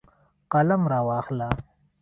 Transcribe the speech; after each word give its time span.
قلم 0.53 0.81
راواخله 0.91 1.49